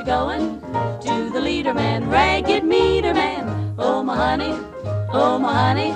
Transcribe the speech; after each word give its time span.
you 0.00 0.06
going 0.06 0.60
to 1.02 1.30
the 1.30 1.40
leader 1.40 1.74
man, 1.74 2.08
ragged 2.08 2.64
meter 2.64 3.12
man? 3.12 3.74
Oh 3.78 4.02
my 4.02 4.16
honey, 4.16 4.54
oh 5.12 5.38
my 5.38 5.52
honey, 5.52 5.92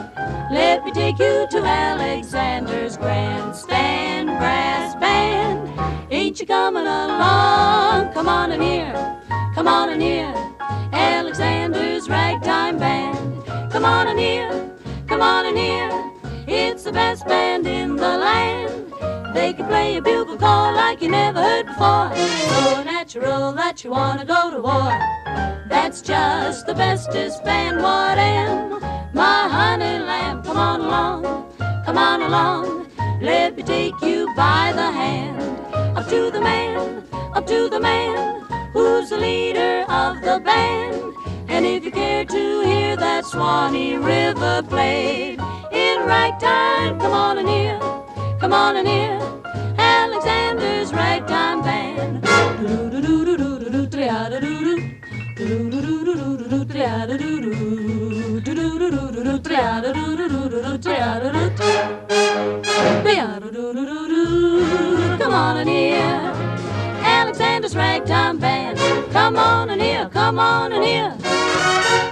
let 0.52 0.84
me 0.84 0.92
take 0.92 1.18
you 1.18 1.46
to 1.50 1.58
Alexander's 1.64 2.98
grandstand 2.98 4.26
brass 4.26 4.94
band. 4.96 6.12
Ain't 6.12 6.38
you 6.38 6.46
coming 6.46 6.82
along? 6.82 8.12
Come 8.12 8.28
on 8.28 8.52
in 8.52 8.60
here, 8.60 8.92
come 9.54 9.68
on 9.68 9.88
in 9.88 10.00
here, 10.00 10.34
Alexander's 10.92 12.06
ragtime 12.06 12.78
band. 12.78 13.46
Come 13.72 13.86
on 13.86 14.08
in 14.08 14.18
here, 14.18 14.70
come 15.08 15.22
on 15.22 15.46
in 15.46 15.56
here, 15.56 16.12
it's 16.46 16.84
the 16.84 16.92
best 16.92 17.26
band 17.26 17.66
in 17.66 17.96
the 17.96 18.18
land. 18.18 18.92
They 19.34 19.54
can 19.54 19.66
play 19.66 19.96
a 19.96 20.02
bugle 20.02 20.23
like 20.44 21.00
you 21.02 21.08
never 21.08 21.42
heard 21.42 21.66
before. 21.66 22.10
So 22.14 22.82
natural 22.82 23.52
that 23.52 23.82
you 23.82 23.90
wanna 23.90 24.24
go 24.24 24.50
to 24.50 24.60
war. 24.60 24.92
That's 25.68 26.02
just 26.02 26.66
the 26.66 26.74
bestest 26.74 27.44
band 27.44 27.78
what 27.78 28.18
am. 28.18 28.80
My 29.12 29.48
honey 29.48 29.98
lamb, 29.98 30.42
come 30.42 30.56
on 30.56 30.80
along, 30.80 31.22
come 31.84 31.98
on 31.98 32.22
along. 32.22 32.86
Let 33.20 33.56
me 33.56 33.62
take 33.62 34.00
you 34.02 34.32
by 34.36 34.72
the 34.74 34.90
hand. 34.90 35.40
Up 35.96 36.08
to 36.08 36.30
the 36.30 36.40
man, 36.40 37.02
up 37.34 37.46
to 37.46 37.68
the 37.68 37.80
man, 37.80 38.44
who's 38.72 39.10
the 39.10 39.18
leader 39.18 39.84
of 39.88 40.20
the 40.20 40.40
band. 40.44 41.14
And 41.48 41.64
if 41.64 41.84
you 41.84 41.90
care 41.90 42.24
to 42.24 42.60
hear 42.60 42.96
that 42.96 43.24
Swanee 43.24 43.96
River 43.96 44.62
played 44.62 45.40
in 45.72 46.06
ragtime, 46.06 46.98
come 46.98 47.12
on 47.12 47.38
in 47.38 47.46
here. 47.46 47.78
Come 48.40 48.52
on 48.52 48.76
in 48.76 48.86
here, 48.86 49.20
Alexander's 50.84 51.00
ragtime 51.00 51.62
band. 51.62 52.22
Come 65.18 65.32
on 65.32 65.56
in 65.56 65.68
here, 65.68 66.32
Alexander's 67.02 67.74
ragtime 67.74 68.38
band. 68.38 68.78
Come 69.10 69.36
on 69.38 69.70
in 69.70 69.80
here, 69.80 70.10
come 70.10 70.38
on 70.38 70.72
in 70.72 70.82
here. 70.82 71.16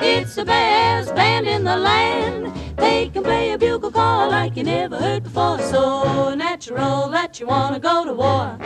It's 0.01 0.35
the 0.35 0.47
best 0.47 1.15
band 1.15 1.47
in 1.47 1.65
the 1.65 1.77
land. 1.77 2.51
They 2.77 3.11
can 3.11 3.23
play 3.23 3.51
a 3.53 3.59
call 3.59 3.72
like 4.43 4.57
you 4.57 4.65
never 4.65 4.97
heard 4.97 5.23
before. 5.23 5.57
So 5.61 6.35
natural 6.35 7.09
that 7.11 7.39
you 7.39 7.47
wanna 7.47 7.79
go 7.79 8.05
to 8.05 8.13
war. 8.13 8.59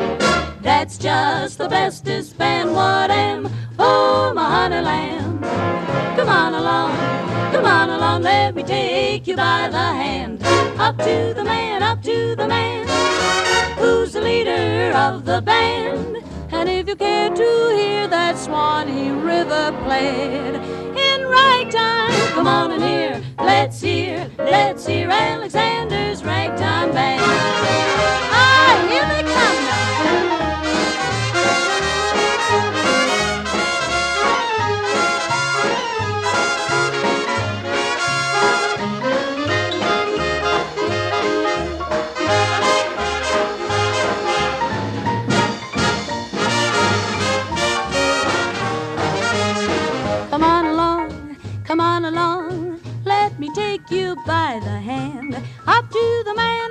That's 0.63 0.97
just 0.97 1.59
the 1.59 1.69
bestest 1.69 2.39
band 2.39 2.73
what 2.73 3.11
am. 3.11 3.41
Oh, 3.79 4.33
my 4.35 4.49
honey 4.57 4.81
lamb. 4.81 5.39
Come 6.17 6.31
on 6.31 6.55
along, 6.55 6.93
come 7.53 7.67
on 7.67 7.91
along, 7.91 8.23
let 8.23 8.55
me 8.55 8.63
take 8.63 9.27
you 9.27 9.37
by 9.37 9.69
the 9.69 9.87
hand. 10.03 10.43
Up 10.79 10.97
to 10.97 11.35
the 11.39 11.45
man, 11.45 11.83
up 11.83 12.03
to 12.05 12.35
the 12.35 12.49
man, 12.49 12.87
who's 13.77 14.15
the 14.15 14.23
leader 14.23 14.97
of 14.97 15.27
the 15.27 15.43
band. 15.43 16.26
And 16.59 16.71
if 16.71 16.89
you 16.89 16.97
care 16.97 17.29
to 17.29 17.77
hear 17.77 18.09
that 18.09 18.39
Swanee 18.39 19.11
River 19.11 19.73
played 19.85 20.55
in 20.55 21.27
ragtime, 21.27 22.11
come 22.33 22.47
on 22.47 22.73
in 22.73 22.81
here, 22.81 23.23
let's 23.39 23.81
hear, 23.83 24.31
let's 24.39 24.87
hear 24.87 25.11
Alexander's 25.11 26.25
ragtime 26.25 26.93
band. 26.93 28.26
Take 53.87 53.99
you 53.99 54.17
by 54.27 54.61
the 54.63 54.71
hand. 54.71 55.35
Up 55.67 55.91
to 55.91 56.23
the 56.25 56.35
man, 56.35 56.71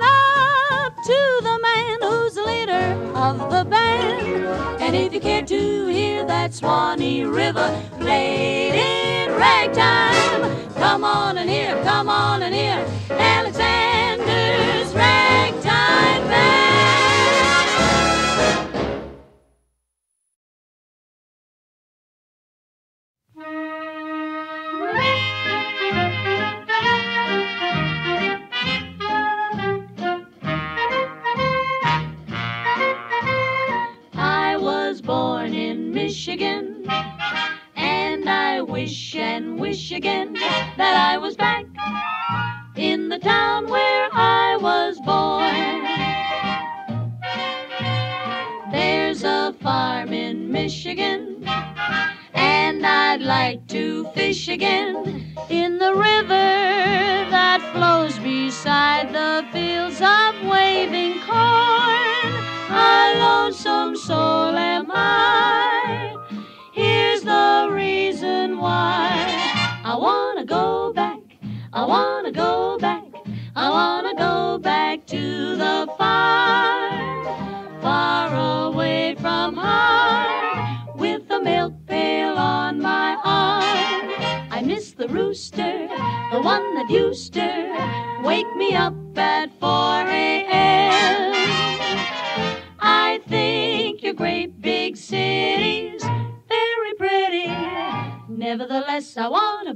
up 0.72 0.96
to 1.02 1.40
the 1.42 1.58
man 1.62 1.98
who's 2.02 2.34
the 2.34 2.42
leader 2.42 3.12
of 3.14 3.38
the 3.50 3.64
band. 3.64 4.80
And 4.80 4.94
if 4.94 5.12
you 5.12 5.20
care 5.20 5.42
to 5.42 5.86
hear 5.86 6.24
that 6.26 6.54
Swanee 6.54 7.24
River 7.24 7.82
played 7.98 8.74
in 8.74 9.34
ragtime, 9.36 10.72
come 10.74 11.04
on 11.04 11.38
and 11.38 11.48
hear, 11.48 11.74
come 11.84 12.08
on 12.08 12.42
and 12.42 12.54
hear 12.54 12.86
Alexander's 13.10 13.65
again 54.56 55.12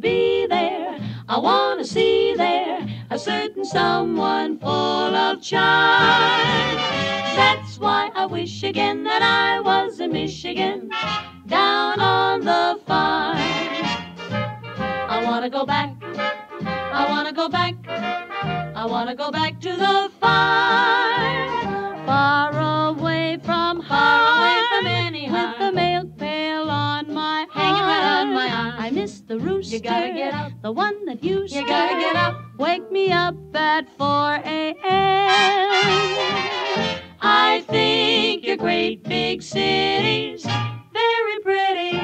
be 0.00 0.46
there. 0.46 0.98
I 1.28 1.38
wanna 1.38 1.84
see 1.84 2.34
there 2.34 2.86
a 3.10 3.18
certain 3.18 3.64
someone 3.64 4.58
full 4.58 4.70
of 4.70 5.42
charm. 5.42 6.76
That's 7.36 7.78
why 7.78 8.10
I 8.14 8.26
wish 8.26 8.62
again 8.62 9.04
that 9.04 9.22
I 9.22 9.60
was 9.60 10.00
in 10.00 10.12
Michigan, 10.12 10.90
down 11.46 12.00
on 12.00 12.40
the 12.40 12.80
farm. 12.86 13.38
I 15.14 15.22
wanna 15.24 15.50
go 15.50 15.64
back. 15.66 15.90
I 16.66 17.06
wanna 17.08 17.32
go 17.32 17.48
back. 17.48 17.74
I 18.74 18.86
wanna 18.86 19.14
go 19.14 19.30
back 19.30 19.49
The 30.70 30.74
one 30.74 31.04
that 31.06 31.24
You 31.24 31.48
to 31.48 31.64
gotta 31.64 31.94
get 31.98 32.14
up. 32.14 32.42
Wake 32.56 32.92
me 32.92 33.10
up 33.10 33.34
at 33.56 33.88
4 33.98 34.34
a.m. 34.36 34.76
I 37.20 37.64
think 37.66 38.46
your 38.46 38.56
great 38.56 39.02
big 39.02 39.42
cities 39.42 40.44
very 40.44 41.38
pretty. 41.42 41.98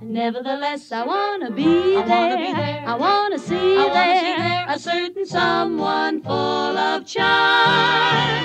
Nevertheless, 0.00 0.92
I 0.92 1.04
wanna 1.04 1.50
be 1.50 1.96
I 1.96 2.06
there. 2.06 2.08
wanna 2.08 2.36
be 2.36 2.52
there. 2.52 2.84
I 2.86 2.94
wanna 2.94 3.36
see 3.36 3.56
I 3.56 3.86
wanna 3.86 3.94
there 3.94 4.20
see 4.20 4.42
there. 4.42 4.64
a 4.68 4.78
certain 4.78 5.26
someone 5.26 6.22
full 6.22 6.78
of 6.78 7.04
charm. 7.04 8.44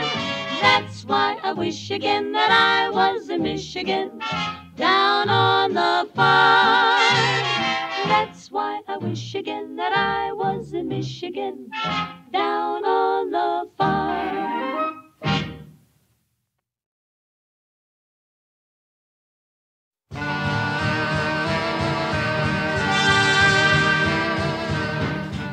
That's 0.65 1.05
why 1.05 1.37
I 1.43 1.53
wish 1.53 1.91
again 1.91 2.31
that 2.31 2.49
I 2.49 2.89
was 2.89 3.29
in 3.29 3.43
Michigan, 3.43 4.19
Down 12.31 12.85
on 12.85 13.31
the 13.31 13.69
farm. 13.77 15.03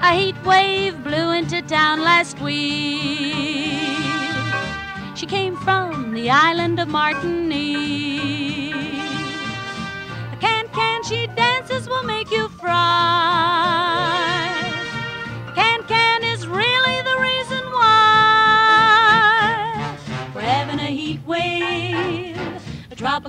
A 0.02 0.12
heat 0.14 0.36
wave 0.44 1.02
blew 1.04 1.32
into 1.32 1.60
town 1.62 2.00
last 2.02 2.40
week. 2.40 4.00
She 5.14 5.26
came 5.26 5.56
from 5.56 6.14
the 6.14 6.30
island 6.30 6.80
of 6.80 6.88
Martinique. 6.88 8.74
The 10.30 10.36
can 10.40 10.68
can 10.68 11.02
she 11.04 11.26
dances 11.28 11.88
will 11.88 12.04
make 12.04 12.30
you 12.30 12.48
fry. 12.48 13.89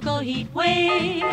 Tropical 0.01 0.19
heat 0.19 0.47
wave. 0.53 1.23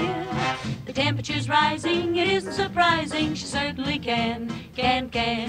The 0.84 0.92
temperature's 0.92 1.48
rising, 1.48 2.16
it 2.16 2.28
isn't 2.28 2.52
surprising. 2.52 3.34
She 3.34 3.46
certainly 3.46 3.98
can, 3.98 4.52
can, 4.76 5.08
can. 5.08 5.48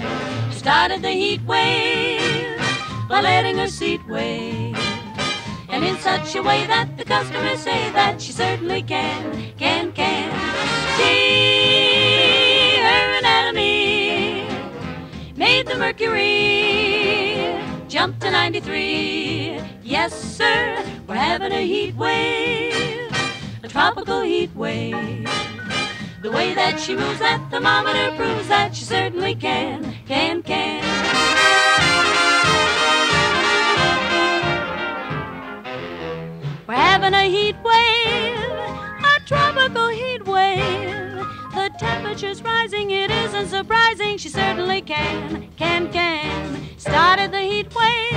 She 0.50 0.58
started 0.58 1.02
the 1.02 1.10
heat 1.10 1.42
wave 1.42 2.58
by 3.08 3.20
letting 3.20 3.58
her 3.58 3.68
seat 3.68 4.00
wave. 4.08 4.76
And 5.68 5.84
in 5.84 5.98
such 5.98 6.34
a 6.34 6.42
way 6.42 6.66
that 6.66 6.96
the 6.96 7.04
customers 7.04 7.60
say 7.60 7.90
that 7.92 8.20
she 8.20 8.32
certainly 8.32 8.82
can, 8.82 9.52
can, 9.58 9.92
can. 9.92 10.30
See 10.96 12.76
her 12.80 13.18
anatomy 13.18 14.46
made 15.36 15.66
the 15.66 15.76
mercury 15.76 17.56
jump 17.88 18.18
to 18.20 18.30
93. 18.30 19.60
Yes, 19.82 20.12
sir, 20.14 20.82
we're 21.06 21.16
having 21.16 21.52
a 21.52 21.66
heat 21.66 21.94
wave 21.96 23.09
tropical 23.70 24.22
heat 24.22 24.50
wave. 24.56 25.28
The 26.22 26.30
way 26.30 26.54
that 26.54 26.80
she 26.80 26.96
moves 26.96 27.20
that 27.20 27.40
thermometer 27.52 28.16
proves 28.16 28.48
that 28.48 28.74
she 28.74 28.84
certainly 28.84 29.36
can, 29.36 29.94
can, 30.06 30.42
can. 30.42 30.82
We're 36.66 36.74
having 36.74 37.14
a 37.14 37.24
heat 37.30 37.56
wave, 37.62 38.38
a 39.04 39.20
tropical 39.24 39.88
heat 39.88 40.26
wave. 40.26 41.24
The 41.54 41.70
temperature's 41.78 42.42
rising, 42.42 42.90
it 42.90 43.10
isn't 43.12 43.48
surprising. 43.48 44.18
She 44.18 44.30
certainly 44.30 44.82
can, 44.82 45.48
can, 45.56 45.92
can. 45.92 46.68
Started 46.76 47.30
the 47.30 47.40
heat 47.40 47.72
wave 47.74 48.12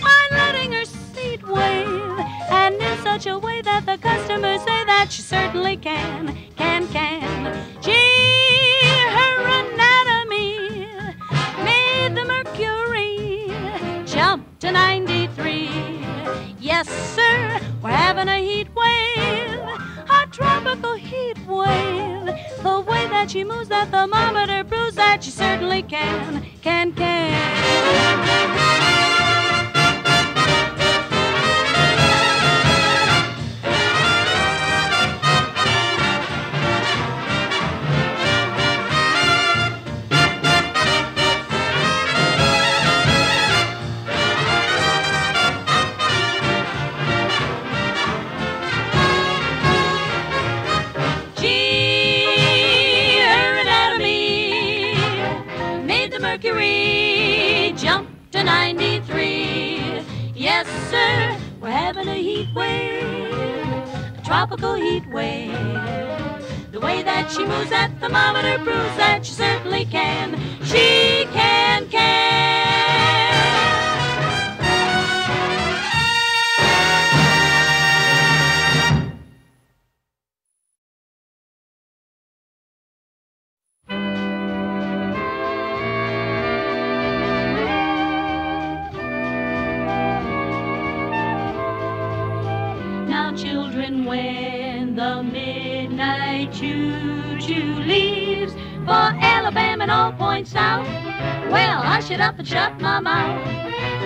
by 0.00 0.26
letting 0.32 0.72
her 0.72 0.84
seat 0.84 1.46
wave, 1.46 2.15
and 2.66 2.82
in 2.82 2.98
such 2.98 3.26
a 3.26 3.38
way 3.38 3.62
that 3.62 3.86
the 3.86 3.96
customers 3.98 4.60
say 4.62 4.84
that 4.86 5.06
she 5.08 5.22
certainly 5.22 5.76
can, 5.76 6.36
can, 6.56 6.88
can. 6.88 7.22
Gee, 7.80 8.80
her 9.16 9.36
anatomy 9.60 10.88
made 11.64 12.16
the 12.16 12.24
mercury 12.24 13.46
jump 14.04 14.42
to 14.58 14.72
93. 14.72 15.70
Yes, 16.58 16.88
sir, 17.14 17.60
we're 17.84 17.90
having 17.90 18.28
a 18.28 18.38
heat 18.38 18.68
wave, 18.74 19.60
a 20.18 20.26
tropical 20.32 20.94
heat 20.94 21.38
wave. 21.46 22.26
The 22.64 22.80
way 22.80 23.06
that 23.14 23.30
she 23.30 23.44
moves 23.44 23.68
that 23.68 23.92
thermometer 23.92 24.64
proves 24.64 24.96
that 24.96 25.22
she 25.22 25.30
certainly 25.30 25.82
can, 25.82 26.44
can, 26.62 26.92
can. 26.92 28.95
Sir, 60.90 61.36
we're 61.60 61.70
having 61.70 62.08
a 62.08 62.14
heat 62.14 62.48
wave, 62.54 63.02
a 64.18 64.22
tropical 64.24 64.74
heat 64.74 65.06
wave. 65.08 65.52
The 66.70 66.80
way 66.80 67.02
that 67.02 67.30
she 67.30 67.44
moves 67.44 67.70
that 67.70 67.90
thermometer 68.00 68.58
proves 68.62 68.96
that 68.96 69.24
she 69.24 69.32
certainly 69.32 69.84
can. 69.86 70.38
She 70.64 71.26
can, 71.32 71.88
can. 71.88 72.25
And 99.86 99.92
all 99.92 100.12
points 100.14 100.50
south, 100.50 100.84
well, 101.48 101.80
hush 101.80 102.10
it 102.10 102.20
up 102.20 102.36
and 102.40 102.48
shut 102.48 102.80
my 102.80 102.98
mouth. 102.98 103.40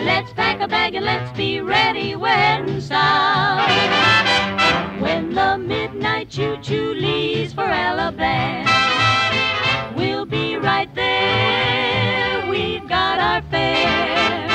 Let's 0.04 0.30
pack 0.34 0.60
a 0.60 0.68
bag 0.68 0.94
and 0.94 1.06
let's 1.06 1.34
be 1.34 1.62
ready 1.62 2.14
when 2.16 2.82
south. 2.82 3.66
When 5.00 5.32
the 5.32 5.56
midnight 5.56 6.28
choo-choo 6.28 6.92
leaves 6.92 7.54
for 7.54 7.64
Alabama, 7.64 8.68
we'll 9.96 10.26
be 10.26 10.58
right 10.58 10.94
there. 10.94 12.46
We've 12.50 12.86
got 12.86 13.18
our 13.18 13.40
fare. 13.50 14.48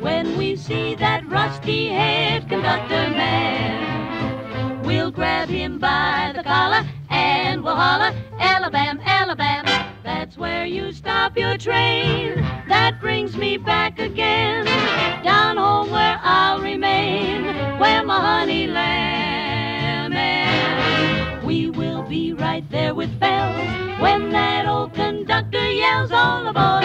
When 0.00 0.36
we 0.36 0.54
see 0.56 0.96
that 0.96 1.26
rusty 1.30 1.88
head 1.88 2.46
conductor 2.46 3.08
man, 3.08 4.82
we'll 4.84 5.10
grab 5.10 5.48
him 5.48 5.78
by 5.78 6.34
the 6.36 6.42
collar 6.42 6.86
and 7.08 7.64
we'll 7.64 7.74
holler, 7.74 8.14
Alabama, 8.38 9.00
Alabama. 9.02 9.65
Where 10.36 10.66
you 10.66 10.92
stop 10.92 11.38
your 11.38 11.56
train. 11.56 12.34
That 12.68 13.00
brings 13.00 13.38
me 13.38 13.56
back 13.56 13.98
again, 13.98 14.66
down 15.24 15.56
home 15.56 15.90
where 15.90 16.20
I'll 16.22 16.60
remain, 16.60 17.44
where 17.78 18.04
my 18.04 18.20
honey 18.20 18.66
lamb 18.66 20.12
is. 20.12 21.44
We 21.44 21.70
will 21.70 22.02
be 22.02 22.34
right 22.34 22.68
there 22.70 22.94
with 22.94 23.18
bells 23.18 23.66
when 23.98 24.30
that 24.32 24.66
old 24.66 24.92
conductor 24.92 25.70
yells, 25.70 26.12
all 26.12 26.46
aboard, 26.46 26.75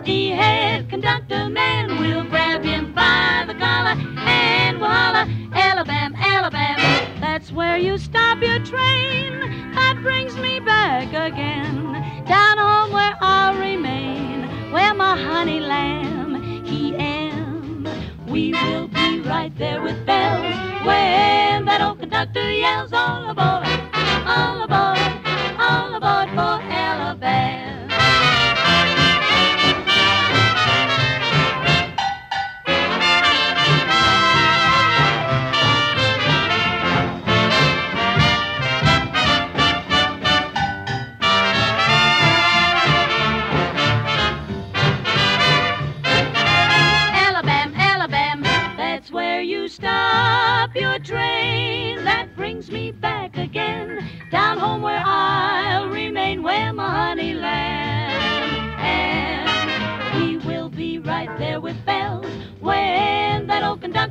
rusty 0.00 0.30
head 0.30 0.79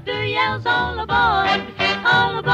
conductor 0.10 0.26
yells 0.26 0.66
all 0.66 1.00
aboard, 1.00 1.62
all 2.06 2.40
aboard, 2.40 2.49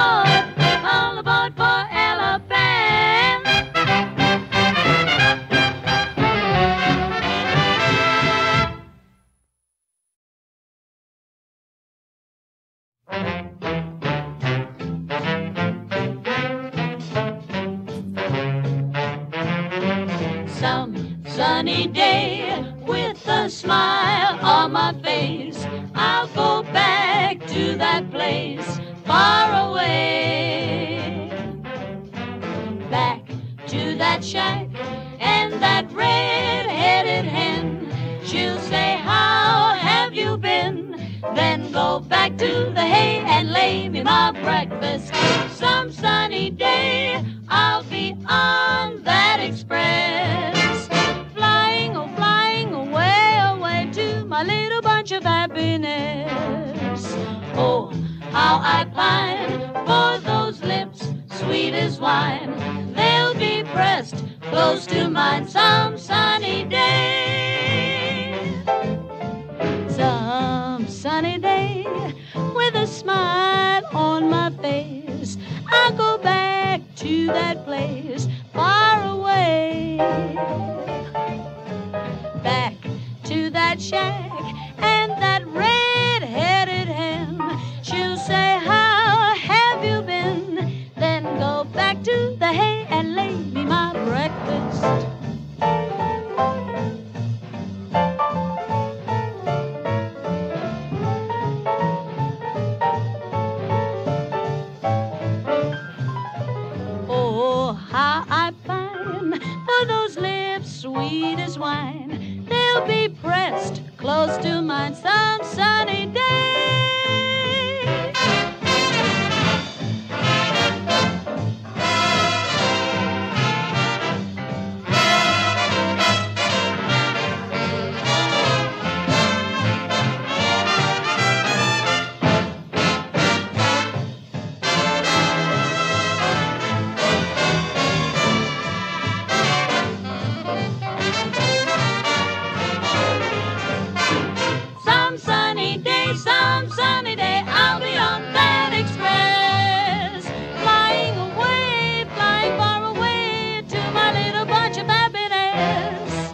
sunny 145.25 145.77
day, 145.77 146.13
some 146.15 146.70
sunny 146.70 147.15
day, 147.15 147.41
I'll 147.48 147.79
be 147.79 147.98
on 147.98 148.22
that 148.34 148.72
express. 148.82 150.24
Flying 150.62 151.17
away, 151.17 152.05
flying 152.13 152.58
far 152.60 152.96
away 152.96 153.63
to 153.67 153.91
my 153.91 154.10
little 154.13 154.46
bunch 154.46 154.77
of 154.77 154.86
happiness. 154.86 156.34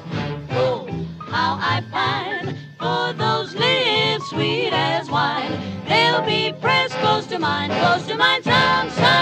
Oh, 0.52 0.88
how 1.20 1.58
I 1.62 1.82
pine 1.90 2.58
for 2.78 3.14
those 3.14 3.56
lips 3.56 4.30
sweet 4.30 4.74
as 4.74 5.10
wine. 5.10 5.54
They'll 5.88 6.26
be 6.26 6.54
pressed 6.60 6.96
close 6.96 7.26
to 7.28 7.40
mine, 7.40 7.70
close 7.70 8.06
to 8.08 8.16
mine, 8.16 8.44
some, 8.44 8.90
sunny. 8.90 9.21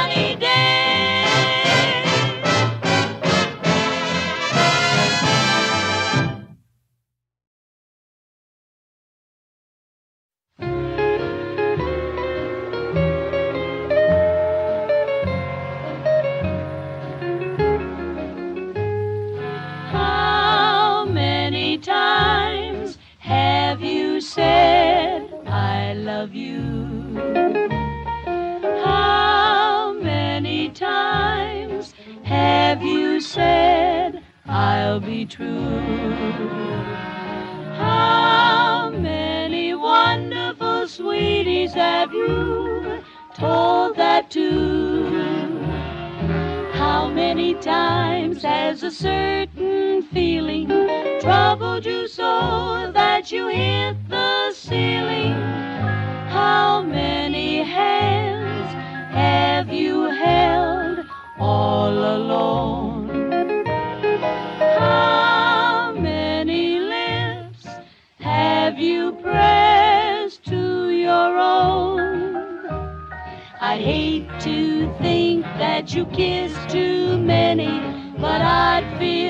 that 75.79 75.93
you 75.93 76.05
kissed 76.07 76.69
too 76.69 77.17
many, 77.17 77.79
but 78.17 78.41
I'd 78.41 78.97
feel. 78.99 79.28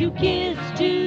You 0.00 0.12
kissed 0.12 0.76
too 0.76 0.97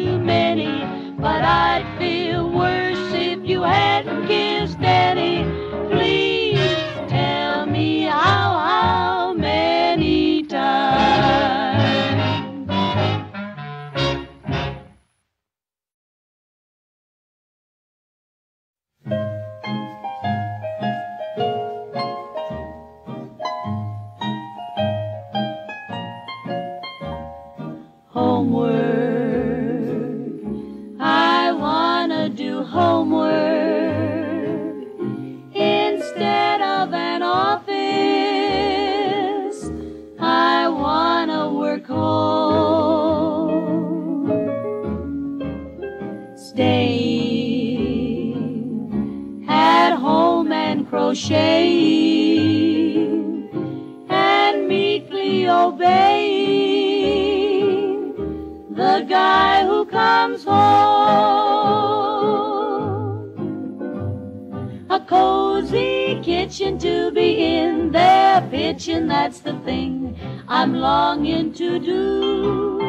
cozy 65.61 66.19
kitchen 66.23 66.77
to 66.79 67.11
be 67.11 67.57
in 67.57 67.91
there 67.91 68.41
pitching, 68.49 69.07
that's 69.07 69.39
the 69.41 69.53
thing 69.59 70.17
I'm 70.47 70.73
longing 70.73 71.53
to 71.53 71.79
do. 71.79 72.79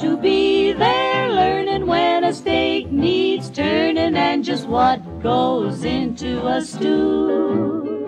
To 0.00 0.16
be 0.16 0.72
there 0.72 1.28
learning 1.28 1.86
when 1.86 2.22
a 2.22 2.32
steak 2.32 2.92
needs 2.92 3.50
turning 3.50 4.14
and 4.14 4.44
just 4.44 4.68
what 4.68 5.00
goes 5.22 5.82
into 5.82 6.46
a 6.46 6.62
stew. 6.62 8.04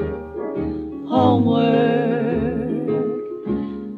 Homework. 1.08 1.98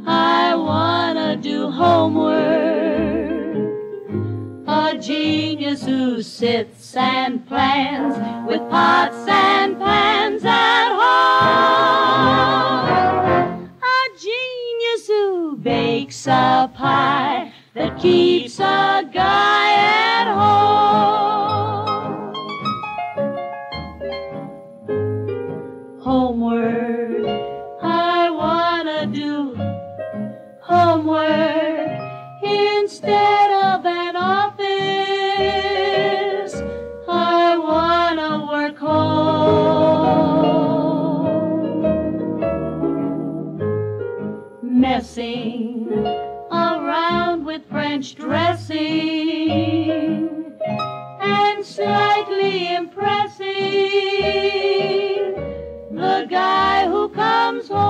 I 0.06 0.54
wanna 0.54 1.36
do 1.36 1.70
homework. 1.70 2.40
A 4.66 4.96
genius 4.98 5.84
who 5.84 6.22
sits 6.22 6.69
and 6.96 7.46
plans 7.46 8.16
with 8.48 8.60
pots 8.70 9.28
and 9.28 9.78
pans 9.78 10.42
at 10.44 10.90
home. 11.00 12.10
A 13.82 14.08
genius 14.18 15.06
who 15.06 15.56
bakes 15.56 16.26
a 16.26 16.70
pie 16.74 17.52
that 17.74 17.98
keeps 18.00 18.58
a 18.60 19.08
guy 19.12 19.69
Messing 45.20 45.92
around 46.50 47.44
with 47.44 47.62
French 47.68 48.14
dressing 48.14 48.80
and 51.20 51.62
slightly 51.62 52.74
impressing 52.74 53.44
the 55.92 56.26
guy 56.30 56.88
who 56.88 57.10
comes 57.10 57.68
home. 57.68 57.84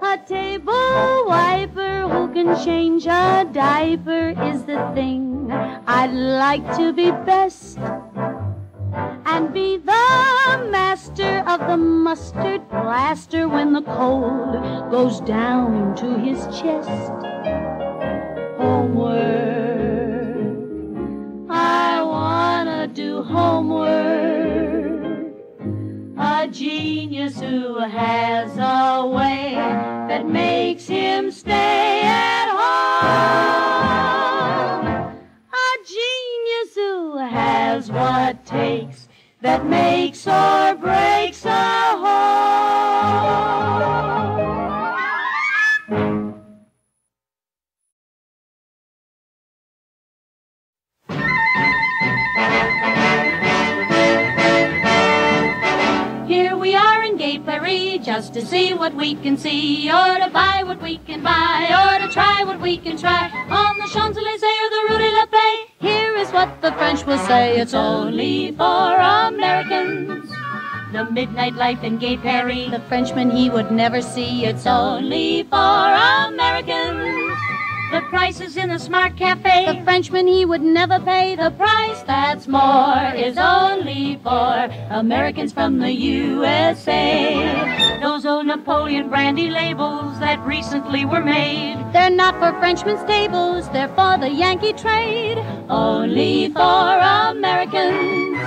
A 0.00 0.16
table 0.24 1.24
wiper 1.26 2.06
who 2.08 2.28
can 2.32 2.54
change 2.64 3.06
a 3.06 3.44
diaper 3.52 4.28
is 4.44 4.62
the 4.62 4.78
thing 4.94 5.50
I'd 5.50 6.12
like 6.12 6.76
to 6.76 6.92
be 6.92 7.10
best. 7.10 7.78
And 9.24 9.52
be 9.52 9.78
the 9.78 9.92
master 10.70 11.42
of 11.46 11.60
the 11.66 11.76
mustard 11.76 12.61
plaster 12.82 13.48
when 13.48 13.72
the 13.72 13.82
cold 13.82 14.60
goes 14.90 15.20
down 15.20 15.94
to 15.94 16.18
his 16.18 16.40
chest. 16.46 16.90
Homework. 18.58 19.12
I 21.48 22.02
wanna 22.02 22.88
do 22.88 23.22
homework. 23.22 23.92
A 26.18 26.48
genius 26.48 27.38
who 27.38 27.78
has 27.78 28.50
a 28.58 29.06
way 29.06 29.54
that 30.08 30.26
makes 30.26 30.88
him 30.88 31.30
stay 31.30 32.00
at 32.02 32.48
home. 32.62 33.46
A 35.52 35.70
genius 35.86 36.74
who 36.74 37.16
has 37.18 37.92
what 37.92 38.44
takes 38.44 39.06
that 39.40 39.64
makes 39.66 40.26
or 40.26 40.74
breaks 40.74 41.11
just 58.02 58.34
to 58.34 58.44
see 58.44 58.74
what 58.74 58.94
we 58.94 59.14
can 59.14 59.36
see, 59.36 59.88
or 59.90 60.18
to 60.18 60.28
buy 60.30 60.62
what 60.64 60.82
we 60.82 60.98
can 60.98 61.22
buy, 61.22 61.70
or 61.70 62.04
to 62.04 62.12
try 62.12 62.42
what 62.44 62.60
we 62.60 62.76
can 62.76 62.96
try. 62.96 63.30
On 63.48 63.78
the 63.78 63.86
Champs 63.86 64.18
Elysees 64.18 64.42
or 64.42 64.70
the 64.70 64.82
Rue 64.88 64.98
de 64.98 65.10
la 65.16 65.26
Paix, 65.26 65.70
here 65.78 66.16
is 66.16 66.30
what 66.32 66.60
the 66.60 66.72
French 66.72 67.06
will 67.06 67.18
say: 67.18 67.60
it's 67.60 67.74
only 67.74 68.52
for 68.52 68.96
Americans. 68.96 70.30
The 70.92 71.10
midnight 71.10 71.54
life 71.54 71.82
in 71.82 71.98
Gay 71.98 72.16
Paris, 72.16 72.70
the 72.70 72.80
Frenchman 72.80 73.30
he 73.30 73.48
would 73.48 73.70
never 73.70 74.02
see. 74.02 74.44
It's 74.44 74.66
only 74.66 75.44
for 75.44 75.56
Americans. 75.56 77.21
The 77.92 78.00
prices 78.08 78.56
in 78.56 78.70
the 78.70 78.78
smart 78.78 79.18
cafe. 79.18 79.66
The 79.66 79.84
Frenchman 79.84 80.26
he 80.26 80.46
would 80.46 80.62
never 80.62 80.98
pay. 80.98 81.36
The 81.36 81.50
price 81.50 82.00
that's 82.04 82.48
more 82.48 83.12
is 83.14 83.36
only 83.36 84.18
for 84.22 84.70
Americans 84.88 85.52
from 85.52 85.78
the 85.78 85.92
USA. 85.92 87.98
Those 88.00 88.24
old 88.24 88.46
Napoleon 88.46 89.10
brandy 89.10 89.50
labels 89.50 90.18
that 90.20 90.40
recently 90.46 91.04
were 91.04 91.22
made. 91.22 91.84
They're 91.92 92.08
not 92.08 92.38
for 92.38 92.58
Frenchmen's 92.58 93.04
tables, 93.04 93.68
they're 93.72 93.88
for 93.88 94.16
the 94.16 94.30
Yankee 94.30 94.72
trade. 94.72 95.36
Only 95.68 96.48
for 96.48 96.98
Americans. 97.30 98.38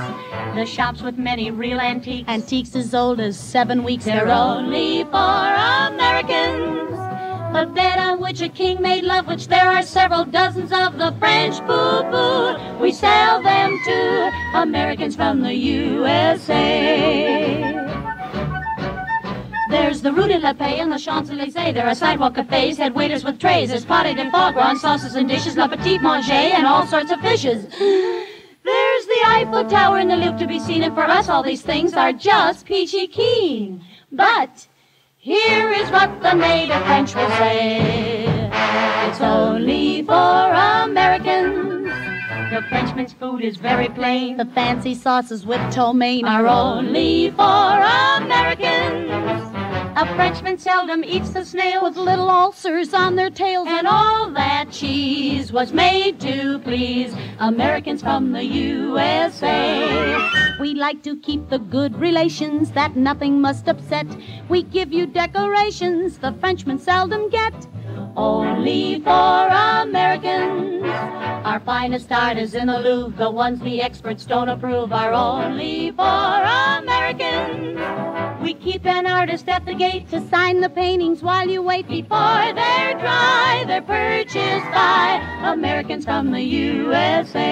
The 0.56 0.66
shops 0.66 1.04
with 1.04 1.20
many 1.20 1.52
real 1.52 1.80
antiques. 1.80 2.28
Antiques 2.28 2.76
as 2.76 2.96
old 2.96 3.20
as 3.20 3.40
seven 3.40 3.84
weeks. 3.84 4.06
They're 4.06 4.28
only 4.28 5.04
for 5.04 5.46
Americans. 5.92 6.95
The 7.56 7.66
bed 7.68 7.98
on 8.00 8.20
which 8.20 8.42
a 8.42 8.50
king 8.50 8.82
made 8.82 9.06
love, 9.06 9.28
which 9.28 9.48
there 9.48 9.72
are 9.72 9.82
several 9.82 10.26
dozens 10.26 10.74
of 10.74 10.98
the 10.98 11.16
French 11.20 11.66
boo-boo. 11.66 12.58
We 12.82 12.92
sell 12.92 13.42
them 13.42 13.80
to 13.86 14.32
Americans 14.56 15.16
from 15.16 15.42
the 15.42 15.54
USA. 15.54 16.52
There's 19.70 20.02
the 20.02 20.12
Rue 20.12 20.28
de 20.28 20.38
la 20.38 20.52
Paix 20.52 20.82
and 20.82 20.92
the 20.92 21.00
Champs-Elysees. 21.00 21.74
There 21.74 21.88
are 21.88 21.96
sidewalk 21.96 22.36
cafes, 22.36 22.78
head 22.78 22.94
waiters 22.94 23.24
with 23.24 23.40
trays. 23.40 23.70
There's 23.70 23.86
pâté 23.86 24.18
de 24.18 24.30
foie 24.30 24.52
gras, 24.52 24.82
sauces 24.82 25.16
and 25.16 25.30
dishes, 25.30 25.56
la 25.56 25.70
petite 25.70 26.02
manger, 26.02 26.34
and 26.34 26.68
all 26.68 26.86
sorts 26.86 27.10
of 27.10 27.22
fishes. 27.22 27.68
There's 27.80 29.06
the 29.06 29.22
Eiffel 29.28 29.64
Tower 29.70 30.00
and 30.00 30.12
the 30.12 30.18
Louvre 30.18 30.40
to 30.40 30.46
be 30.46 30.60
seen, 30.60 30.84
and 30.84 30.94
for 30.94 31.06
us 31.06 31.30
all 31.30 31.42
these 31.42 31.62
things 31.62 31.94
are 31.94 32.12
just 32.12 32.66
peachy 32.66 33.08
keen. 33.08 33.82
But 34.12 34.68
here 35.26 35.72
is 35.72 35.90
what 35.90 36.22
the 36.22 36.34
native 36.34 36.84
French 36.84 37.16
will 37.16 37.30
say. 37.32 37.80
It's 39.08 39.20
only 39.20 40.04
for 40.04 40.14
Americans. 40.14 41.88
The 42.52 42.64
Frenchman's 42.70 43.14
food 43.14 43.44
is 43.44 43.58
very 43.58 43.90
plain. 43.90 44.38
The 44.38 44.46
fancy 44.46 44.94
sauces 44.94 45.44
with 45.44 45.62
ptomaine 45.74 46.26
are 46.26 46.46
only 46.46 47.32
for 47.32 47.42
Americans. 48.22 49.55
A 49.98 50.06
Frenchman 50.16 50.58
seldom 50.58 51.06
eats 51.06 51.30
the 51.30 51.46
snail 51.46 51.84
with 51.84 51.96
little 51.96 52.30
ulcers 52.30 52.94
on 52.94 53.16
their 53.16 53.30
tails. 53.30 53.70
And 53.70 53.88
all 53.88 54.30
that 54.32 54.70
cheese 54.70 55.54
was 55.54 55.72
made 55.72 56.20
to 56.20 56.60
please 56.60 57.16
Americans 57.40 58.02
from 58.02 58.34
the 58.34 58.44
USA. 58.44 60.18
We 60.60 60.74
like 60.74 61.02
to 61.04 61.16
keep 61.22 61.48
the 61.48 61.60
good 61.60 61.98
relations 61.98 62.72
that 62.72 62.98
nothing 62.98 63.40
must 63.40 63.70
upset. 63.70 64.06
We 64.50 64.64
give 64.64 64.92
you 64.92 65.06
decorations 65.06 66.18
the 66.18 66.34
Frenchmen 66.42 66.78
seldom 66.78 67.30
get. 67.30 67.54
Only 68.18 69.00
for 69.00 69.48
Americans. 69.48 70.84
Our 71.46 71.62
finest 71.62 72.12
art 72.12 72.38
is 72.38 72.54
in 72.54 72.68
the 72.68 72.80
Louvre. 72.80 73.18
The 73.18 73.32
ones 73.32 73.62
the 73.62 73.82
experts 73.82 74.26
don't 74.26 74.50
approve 74.50 74.92
are 74.92 75.14
only 75.14 75.92
for 75.92 76.04
Americans. 76.04 78.25
We 78.46 78.54
keep 78.54 78.86
an 78.86 79.08
artist 79.08 79.50
at 79.50 79.66
the 79.66 79.74
gate 79.74 80.08
to 80.12 80.22
sign 80.30 80.62
the 80.62 80.70
paintings 80.70 81.24
while 81.24 81.50
you 81.50 81.64
wait 81.64 81.88
before 81.88 82.54
they're 82.54 82.94
dry. 82.94 83.64
They're 83.66 83.82
purchased 83.82 84.70
by 84.72 85.20
Americans 85.42 86.06
from 86.06 86.30
the 86.30 86.44
USA. 86.44 87.44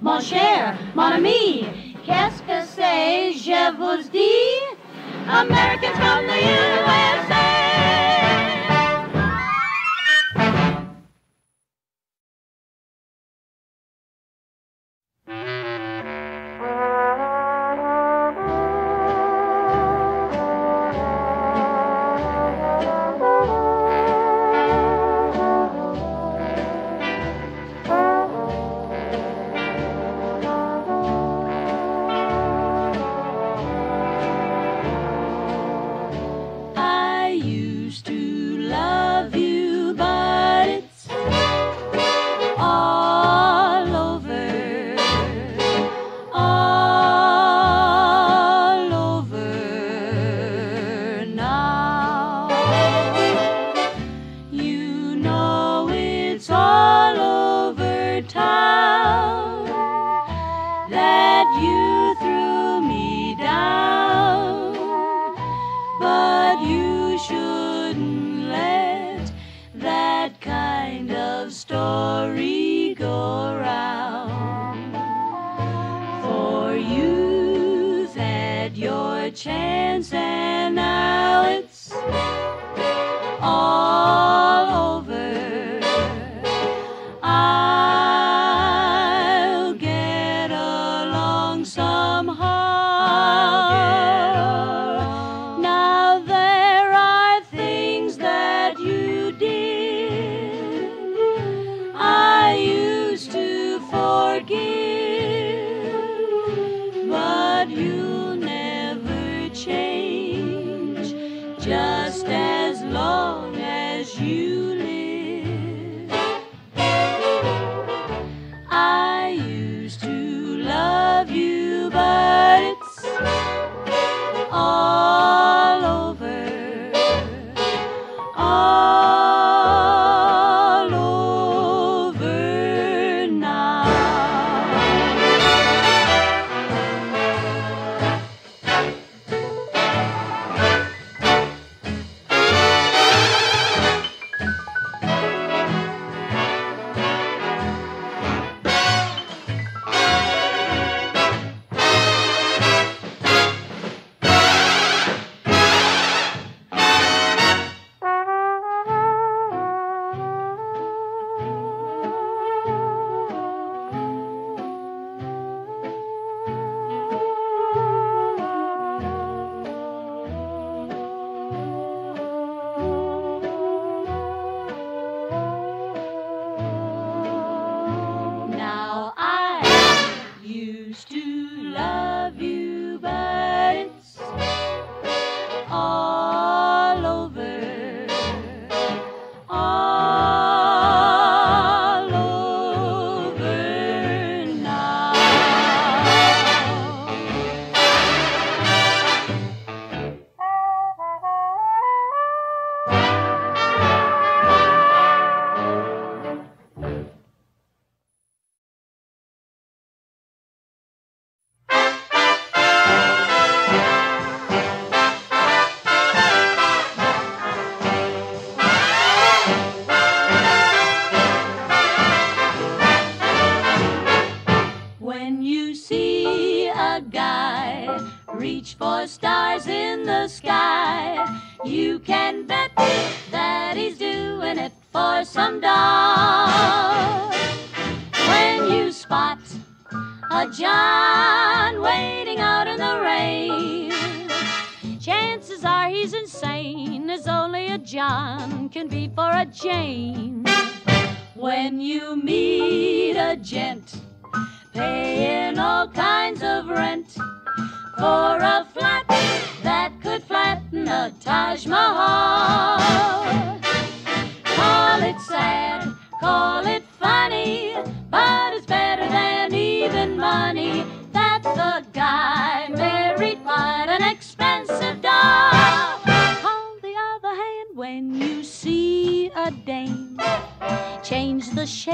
Mon 0.00 0.20
cher, 0.20 0.76
mon 0.96 1.12
ami, 1.12 1.68
qu'est-ce 2.04 2.42
que 2.42 2.64
c'est, 2.66 3.32
je 3.34 3.70
vous 3.76 4.02
dis? 4.10 4.58
Americans 5.28 5.96
from 5.98 6.26
the 6.26 6.36
USA. 6.36 7.63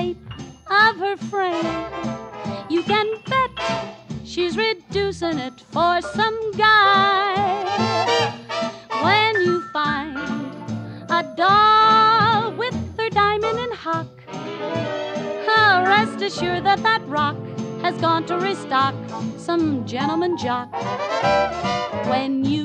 shape 0.01 0.19
of 0.71 0.97
her 0.97 1.17
frame. 1.17 1.89
You 2.69 2.83
can 2.83 3.07
bet 3.29 3.51
she's 4.25 4.57
reducing 4.57 5.39
it 5.39 5.61
for 5.73 6.01
some 6.01 6.39
guy. 6.53 7.35
When 9.07 9.35
you 9.47 9.63
find 9.73 10.17
a 11.11 11.23
doll 11.37 12.53
with 12.53 12.77
her 12.99 13.11
diamond 13.11 13.59
and 13.59 13.75
hock, 13.75 14.09
oh, 15.57 15.85
rest 15.87 16.23
assured 16.23 16.65
that 16.65 16.83
that 16.83 17.03
rock 17.07 17.37
has 17.83 17.97
gone 18.01 18.25
to 18.27 18.39
restock 18.39 18.95
some 19.37 19.87
gentleman 19.87 20.37
jock. 20.37 20.71
When 22.13 22.45
you 22.45 22.60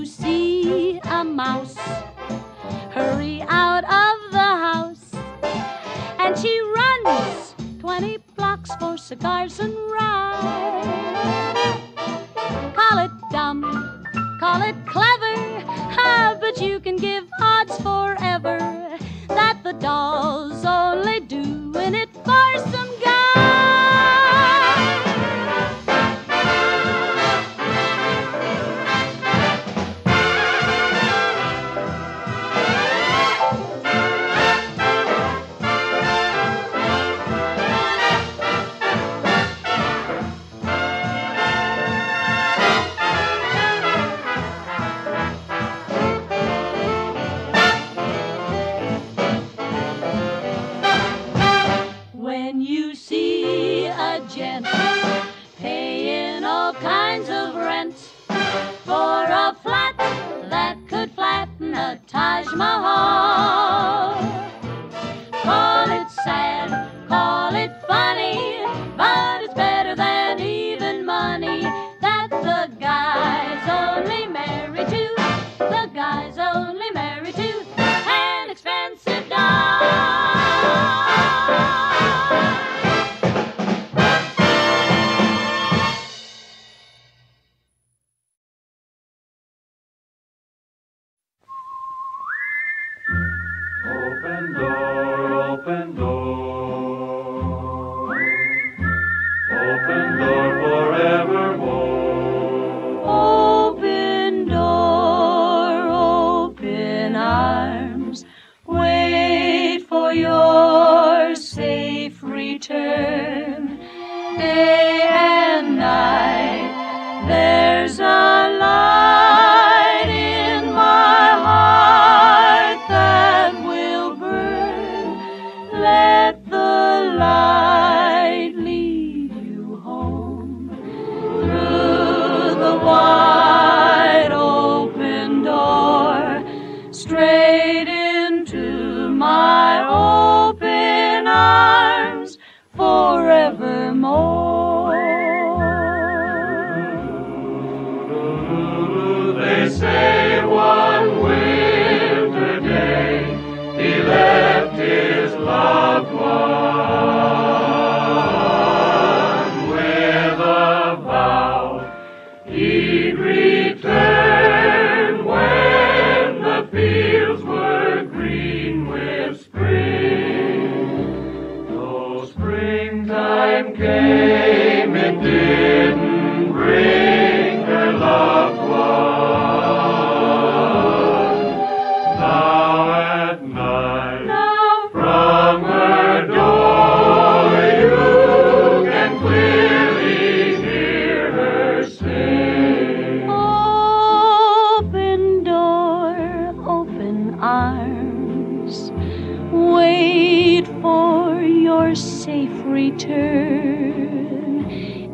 your 201.75 201.93
safe 201.93 202.63
return. 202.63 203.09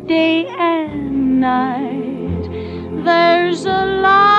Day 0.05 0.45
and 0.47 1.41
night, 1.41 2.43
there's 3.03 3.65
a 3.65 3.85
light. 4.03 4.30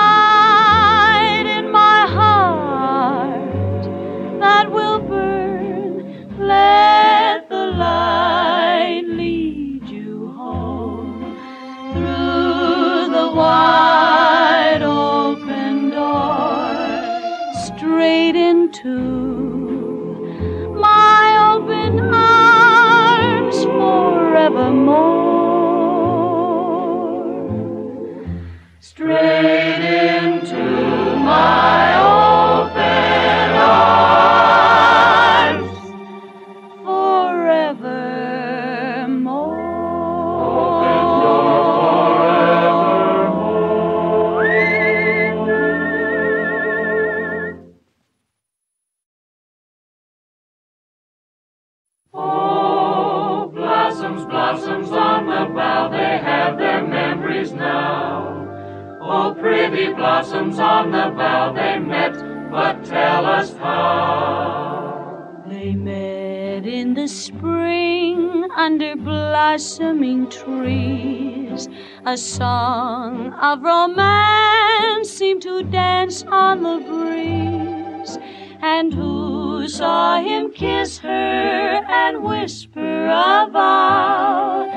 Trees. 70.29 71.69
A 72.05 72.17
song 72.17 73.33
of 73.33 73.61
romance 73.61 75.09
seemed 75.09 75.41
to 75.43 75.63
dance 75.63 76.23
on 76.23 76.63
the 76.63 76.79
breeze. 76.79 78.17
And 78.61 78.93
who 78.93 79.67
saw 79.67 80.21
him 80.21 80.51
kiss 80.51 80.97
her 80.99 81.09
and 81.09 82.23
whisper 82.23 83.05
a 83.05 83.47
vow? 83.51 84.67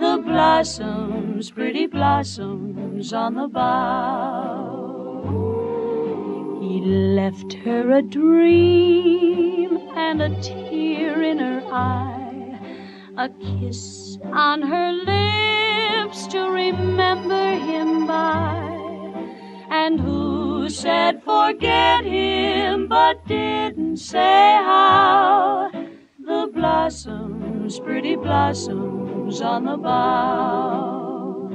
The 0.00 0.22
blossoms, 0.22 1.50
pretty 1.50 1.86
blossoms 1.86 3.12
on 3.12 3.34
the 3.34 3.48
bough. 3.48 4.96
He 6.60 6.80
left 6.80 7.52
her 7.64 7.92
a 7.92 8.02
dream 8.02 9.78
and 9.94 10.22
a 10.22 10.30
tear 10.40 11.22
in 11.22 11.38
her 11.38 11.62
eye, 11.70 12.15
a 13.18 13.30
kiss 13.30 14.18
on 14.32 14.60
her 14.60 14.92
lips 14.92 16.26
to 16.26 16.50
remember 16.50 17.52
him 17.54 18.06
by. 18.06 18.62
And 19.70 19.98
who 19.98 20.68
said 20.68 21.22
forget 21.22 22.04
him 22.04 22.88
but 22.88 23.26
didn't 23.26 23.96
say 23.96 24.58
how? 24.62 25.70
The 26.18 26.50
blossoms, 26.52 27.80
pretty 27.80 28.16
blossoms 28.16 29.40
on 29.40 29.64
the 29.64 29.78
bough. 29.78 31.50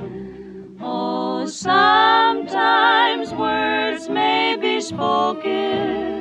Oh, 0.82 1.46
sometimes 1.46 3.34
words 3.34 4.10
may 4.10 4.58
be 4.60 4.82
spoken 4.82 6.12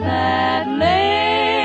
that 0.00 0.66
prove 0.66 1.55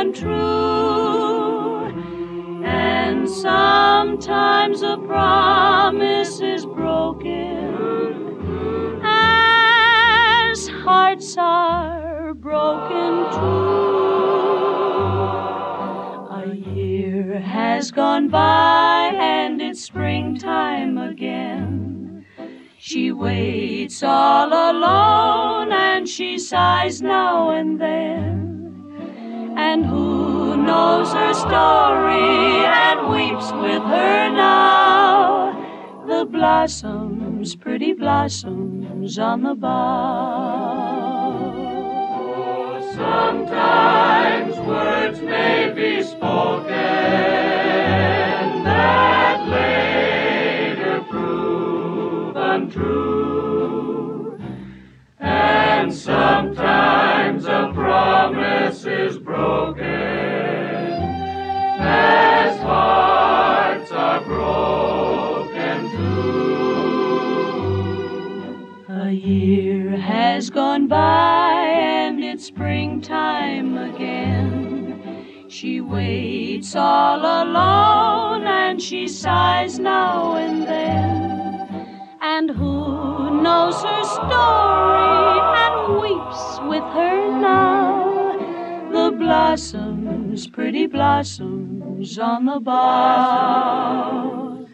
untrue. 0.00 1.84
And 2.64 3.28
sometimes 3.28 4.80
a 4.82 4.96
promise 4.96 6.40
is 6.40 6.64
broken 6.64 8.22
as 9.04 10.68
hearts 10.68 11.36
are 11.36 12.32
broken 12.32 13.12
too. 13.36 14.00
A 16.40 16.54
year 16.74 17.38
has 17.40 17.90
gone 17.90 18.28
by 18.28 19.12
and 19.14 19.60
it's 19.60 19.82
springtime 19.82 20.96
again. 20.96 22.24
She 22.78 23.12
waits 23.12 24.02
all 24.02 24.48
alone 24.48 25.72
and 25.72 26.08
she 26.08 26.38
sighs 26.38 27.02
now 27.02 27.50
and 27.50 27.78
then. 27.78 28.49
And 29.62 29.84
who 29.86 30.56
knows 30.56 31.12
her 31.12 31.34
story 31.34 32.64
and 32.64 32.98
weeps 33.12 33.52
with 33.52 33.82
her 33.82 34.30
now? 34.30 35.52
The 36.06 36.24
blossoms, 36.24 37.54
pretty 37.56 37.92
blossoms 37.92 39.18
on 39.18 39.42
the 39.42 39.54
bough. 39.54 40.80
Oh, 42.16 42.92
sometimes 42.94 44.56
words 44.66 45.20
may 45.20 45.72
be 45.74 46.02
spoken 46.02 46.74
that 48.64 49.46
later 49.46 51.04
prove 51.08 52.36
untrue. 52.36 53.39
And 55.50 55.92
sometimes 55.92 57.44
a 57.46 57.72
promise 57.74 58.84
is 58.84 59.18
broken 59.18 59.84
as 61.80 62.60
hearts 62.60 63.90
are 63.90 64.22
broken 64.24 65.90
too. 65.90 66.70
A 68.88 69.10
year 69.10 69.96
has 69.96 70.50
gone 70.50 70.86
by 70.86 71.52
and 71.62 72.22
it's 72.22 72.46
springtime 72.46 73.76
again. 73.76 75.46
She 75.48 75.80
waits 75.80 76.76
all 76.76 77.18
alone 77.18 78.46
and 78.46 78.80
she 78.80 79.08
sighs 79.08 79.78
now 79.80 80.36
and 80.36 80.62
then. 80.66 81.49
And 82.40 82.48
who 82.48 83.42
knows 83.42 83.82
her 83.82 84.02
story 84.02 85.40
and 85.62 86.00
weeps 86.00 86.58
with 86.70 86.84
her 86.94 87.38
now? 87.38 88.32
The 88.90 89.14
blossoms, 89.14 90.46
pretty 90.46 90.86
blossoms 90.86 92.18
on 92.18 92.46
the 92.46 92.58
bough. 92.58 94.66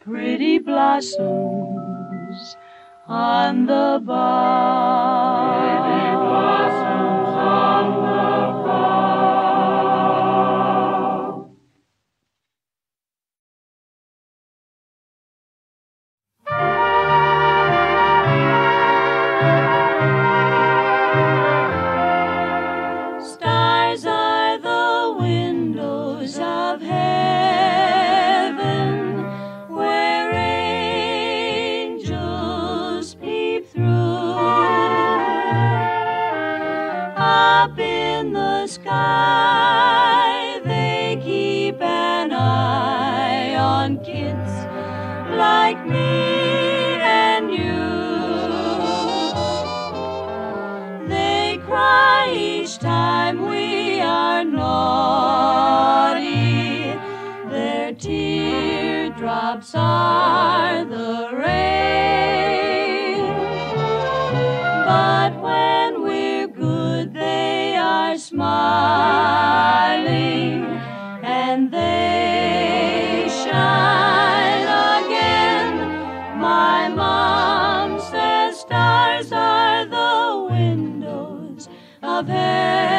Pretty 0.00 0.58
blossoms 0.58 2.56
on 3.06 3.66
the 3.66 4.02
bough. 4.04 5.46
Windows 82.22 82.95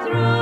through. 0.00 0.41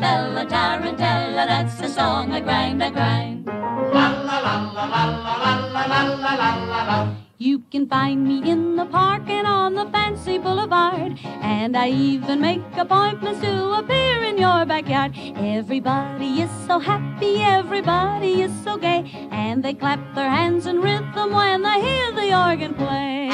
Jolly 0.00 0.46
tarantella, 0.46 1.46
that's 1.46 1.74
the 1.78 1.88
song 1.88 2.32
I 2.32 2.40
grind, 2.40 2.82
I 2.82 2.90
grind. 2.90 3.46
La 3.46 4.08
la 4.28 4.38
la 4.46 4.54
la 4.72 4.84
la 4.84 5.04
la 5.04 5.44
la 5.44 5.86
la 5.86 6.02
la 6.14 6.34
la 6.34 6.50
la 6.64 6.82
la. 6.88 7.14
You 7.36 7.58
can 7.70 7.86
find 7.86 8.24
me 8.24 8.50
in 8.50 8.76
the 8.76 8.86
park 8.86 9.28
and 9.28 9.46
on 9.46 9.74
the 9.74 9.84
fancy 9.86 10.38
boulevard. 10.38 11.18
And 11.42 11.76
I 11.76 11.88
even 11.90 12.40
make 12.40 12.62
appointments 12.76 13.40
to 13.42 13.72
appear 13.72 14.22
in 14.24 14.38
your 14.38 14.64
backyard. 14.64 15.12
Everybody 15.36 16.42
is 16.42 16.50
so 16.66 16.78
happy, 16.78 17.42
everybody 17.42 18.40
is 18.42 18.52
so 18.64 18.78
gay. 18.78 19.28
And 19.30 19.62
they 19.62 19.74
clap 19.74 20.00
their 20.14 20.30
hands 20.30 20.66
in 20.66 20.80
rhythm 20.80 21.32
when 21.32 21.62
they 21.62 21.80
hear 21.80 22.12
the 22.12 22.48
organ 22.48 22.74
play. 22.74 23.28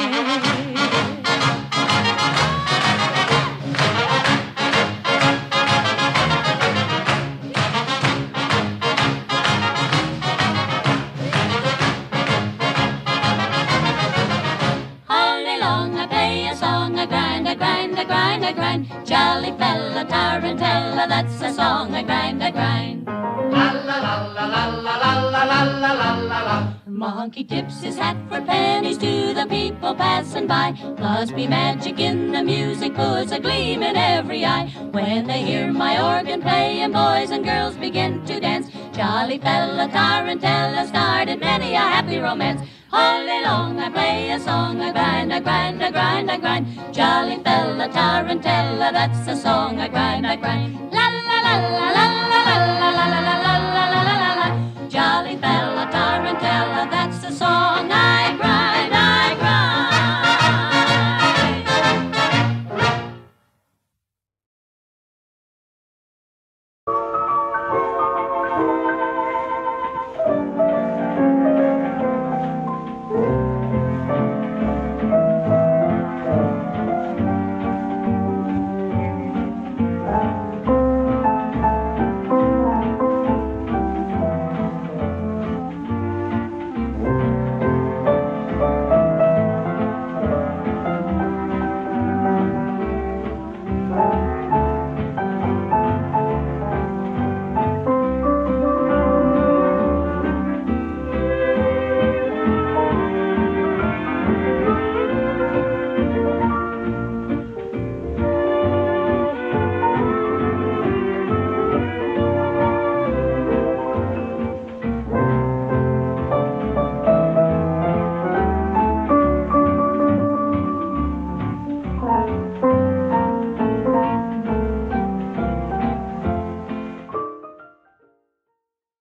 Jolly 19.07 19.51
fella, 19.57 20.03
tarantella, 20.03 21.07
that's 21.07 21.41
a 21.41 21.53
song 21.53 21.95
I 21.95 22.03
grind, 22.03 22.43
I 22.43 22.51
grind. 22.51 23.05
La 23.05 23.71
la 23.71 23.99
la 23.99 24.25
la 24.33 24.45
la 24.45 24.67
la 24.75 25.43
la 25.43 25.43
la 25.43 25.91
la 25.93 26.13
la 26.19 26.41
la. 26.43 26.73
Monkey 26.85 27.45
tips 27.45 27.81
his 27.81 27.97
hat 27.97 28.17
for 28.27 28.41
pennies 28.41 28.97
to 28.97 29.33
the 29.33 29.45
people 29.49 29.95
passing 29.95 30.45
by. 30.45 30.73
Plus 30.97 31.31
be 31.31 31.47
magic 31.47 31.99
in 31.99 32.33
the 32.33 32.43
music 32.43 32.95
puts 32.95 33.31
a 33.31 33.39
gleam 33.39 33.81
in 33.81 33.95
every 33.95 34.43
eye. 34.43 34.67
When 34.91 35.27
they 35.27 35.41
hear 35.43 35.71
my 35.71 35.95
organ 36.01 36.41
play 36.41 36.81
and 36.81 36.91
boys 36.91 37.31
and 37.31 37.45
girls 37.45 37.77
begin 37.77 38.25
to 38.25 38.41
dance. 38.41 38.67
Jolly 38.91 39.37
fella, 39.37 39.87
tarantella 39.87 40.85
started 40.87 41.39
many 41.39 41.75
a 41.75 41.79
happy 41.79 42.17
romance. 42.17 42.61
All 42.91 43.25
day 43.25 43.43
long 43.43 43.77
I 43.79 43.89
play 43.89 44.31
a 44.31 44.39
song, 44.39 44.79
I 44.79 44.91
grind, 44.93 45.33
I 45.33 45.39
grind, 45.41 45.83
I 45.83 45.91
grind, 45.91 46.31
I 46.31 46.37
grind. 46.37 46.93
Jolly 46.93 47.37
fella, 47.43 47.89
tarantella, 47.89 48.93
that's 48.93 49.25
the 49.25 49.35
song 49.35 49.79
I 49.79 49.89
grind, 49.89 50.25
I 50.25 50.37
grind. 50.37 50.93
La 50.93 51.36